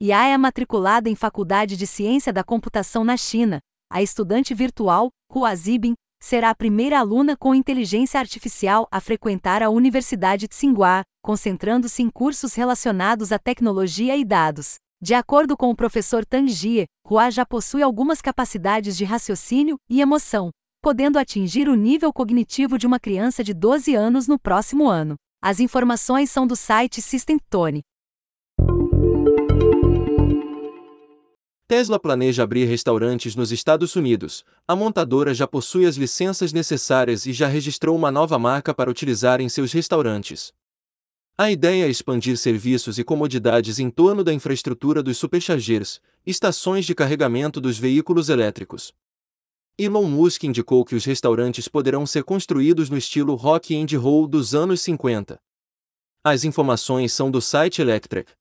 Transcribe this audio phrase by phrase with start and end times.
[0.00, 3.58] IA é matriculada em Faculdade de Ciência da Computação na China.
[3.90, 9.70] A estudante virtual, Hua Zibin, será a primeira aluna com inteligência artificial a frequentar a
[9.70, 14.76] Universidade Tsinghua, concentrando-se em cursos relacionados à tecnologia e dados.
[15.02, 20.00] De acordo com o professor Tang Jie, Hua já possui algumas capacidades de raciocínio e
[20.00, 25.16] emoção, podendo atingir o nível cognitivo de uma criança de 12 anos no próximo ano.
[25.42, 27.82] As informações são do site Systemtone.
[31.68, 34.42] Tesla planeja abrir restaurantes nos Estados Unidos.
[34.66, 39.38] A montadora já possui as licenças necessárias e já registrou uma nova marca para utilizar
[39.38, 40.50] em seus restaurantes.
[41.36, 46.94] A ideia é expandir serviços e comodidades em torno da infraestrutura dos superchargers, estações de
[46.94, 48.94] carregamento dos veículos elétricos.
[49.76, 54.54] Elon Musk indicou que os restaurantes poderão ser construídos no estilo rock and roll dos
[54.54, 55.38] anos 50.
[56.24, 58.32] As informações são do site Electrek.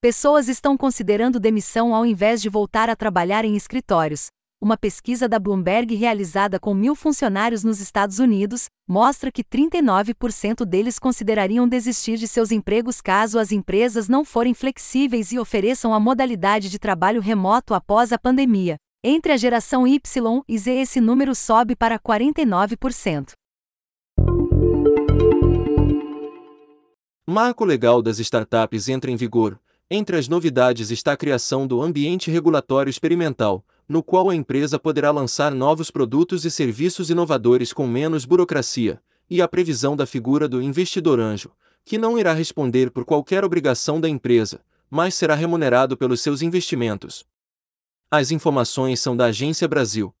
[0.00, 4.28] Pessoas estão considerando demissão ao invés de voltar a trabalhar em escritórios,
[4.60, 11.00] uma pesquisa da Bloomberg realizada com mil funcionários nos Estados Unidos mostra que 39% deles
[11.00, 16.70] considerariam desistir de seus empregos caso as empresas não forem flexíveis e ofereçam a modalidade
[16.70, 18.76] de trabalho remoto após a pandemia.
[19.02, 23.32] Entre a geração Y e Z, esse número sobe para 49%.
[27.28, 29.60] Marco legal das startups entra em vigor.
[29.90, 35.10] Entre as novidades está a criação do Ambiente Regulatório Experimental, no qual a empresa poderá
[35.10, 39.00] lançar novos produtos e serviços inovadores com menos burocracia,
[39.30, 41.50] e a previsão da figura do investidor anjo,
[41.86, 47.24] que não irá responder por qualquer obrigação da empresa, mas será remunerado pelos seus investimentos.
[48.10, 50.14] As informações são da Agência Brasil.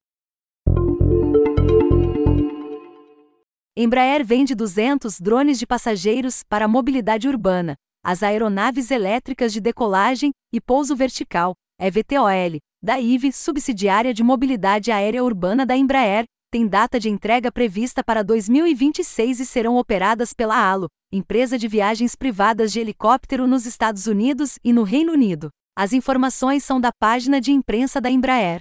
[3.76, 10.30] Embraer vende 200 drones de passageiros para a mobilidade urbana, as aeronaves elétricas de decolagem
[10.52, 16.98] e pouso vertical, EVTOL, da IVE, subsidiária de mobilidade aérea urbana da Embraer, tem data
[16.98, 22.80] de entrega prevista para 2026 e serão operadas pela ALO, empresa de viagens privadas de
[22.80, 25.50] helicóptero nos Estados Unidos e no Reino Unido.
[25.76, 28.60] As informações são da página de imprensa da Embraer.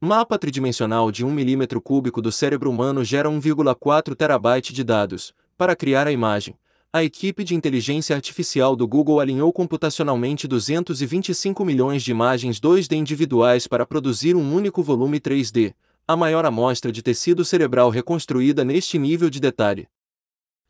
[0.00, 5.32] Mapa tridimensional de 1 milímetro cúbico do cérebro humano gera 1,4 terabyte de dados.
[5.56, 6.58] Para criar a imagem,
[6.92, 13.68] a equipe de inteligência artificial do Google alinhou computacionalmente 225 milhões de imagens 2D individuais
[13.68, 15.72] para produzir um único volume 3D,
[16.08, 19.86] a maior amostra de tecido cerebral reconstruída neste nível de detalhe.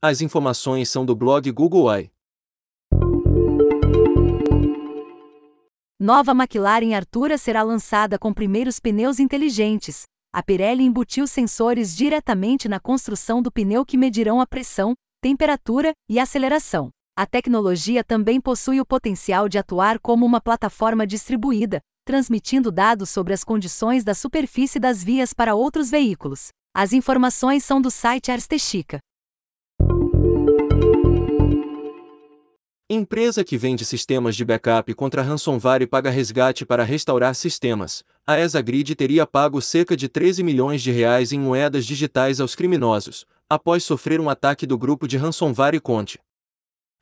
[0.03, 2.11] As informações são do blog Google Eye.
[5.99, 10.05] Nova McLaren Artura será lançada com primeiros pneus inteligentes.
[10.35, 16.19] A Pirelli embutiu sensores diretamente na construção do pneu que medirão a pressão, temperatura e
[16.19, 16.91] aceleração.
[17.17, 23.33] A tecnologia também possui o potencial de atuar como uma plataforma distribuída, transmitindo dados sobre
[23.33, 26.49] as condições da superfície das vias para outros veículos.
[26.75, 28.99] As informações são do site Arstechica.
[32.95, 38.05] Empresa que vende sistemas de backup contra ransomware paga resgate para restaurar sistemas.
[38.25, 43.27] A ESAGRID teria pago cerca de 13 milhões de reais em moedas digitais aos criminosos,
[43.51, 46.21] após sofrer um ataque do grupo de ransomware Conte.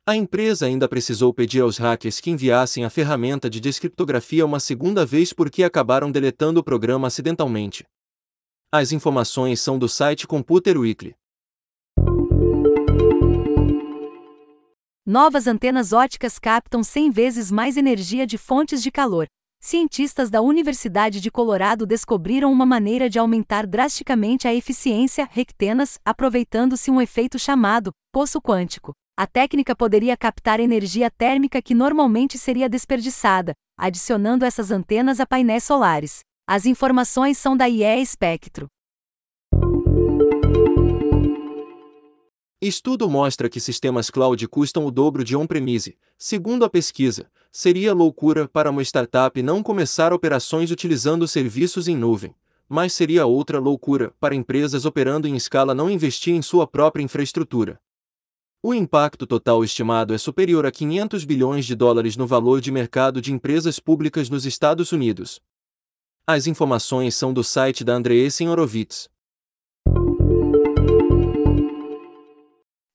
[0.03, 5.05] A empresa ainda precisou pedir aos hackers que enviassem a ferramenta de descriptografia uma segunda
[5.05, 7.85] vez porque acabaram deletando o programa acidentalmente.
[8.71, 11.15] As informações são do site Computer Weekly.
[15.05, 19.27] Novas antenas óticas captam 100 vezes mais energia de fontes de calor,
[19.59, 26.89] cientistas da Universidade de Colorado descobriram uma maneira de aumentar drasticamente a eficiência rectenas, aproveitando-se
[26.89, 28.93] um efeito chamado poço quântico.
[29.17, 35.65] A técnica poderia captar energia térmica que normalmente seria desperdiçada, adicionando essas antenas a painéis
[35.65, 36.21] solares.
[36.47, 38.67] As informações são da IE Spectro.
[42.65, 45.97] Estudo mostra que sistemas cloud custam o dobro de on-premise.
[46.17, 52.33] Segundo a pesquisa, seria loucura para uma startup não começar operações utilizando serviços em nuvem,
[52.69, 57.81] mas seria outra loucura para empresas operando em escala não investir em sua própria infraestrutura.
[58.63, 63.19] O impacto total estimado é superior a 500 bilhões de dólares no valor de mercado
[63.19, 65.41] de empresas públicas nos Estados Unidos.
[66.25, 69.09] As informações são do site da Andreessen Horowitz.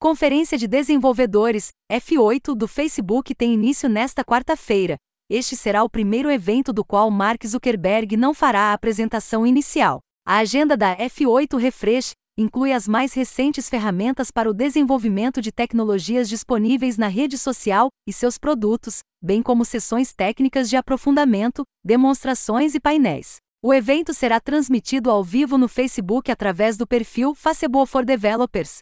[0.01, 4.97] Conferência de Desenvolvedores, F8, do Facebook tem início nesta quarta-feira.
[5.29, 9.99] Este será o primeiro evento do qual Mark Zuckerberg não fará a apresentação inicial.
[10.25, 16.29] A agenda da F8 Refresh inclui as mais recentes ferramentas para o desenvolvimento de tecnologias
[16.29, 22.79] disponíveis na rede social e seus produtos, bem como sessões técnicas de aprofundamento, demonstrações e
[22.79, 23.39] painéis.
[23.61, 28.79] O evento será transmitido ao vivo no Facebook através do perfil Facebook for Developers.